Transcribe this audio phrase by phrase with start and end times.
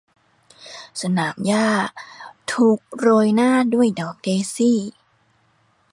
[1.01, 1.67] สนามหญ้า
[2.53, 4.79] ถูกโรยหน้าด้วยดอกเดซี่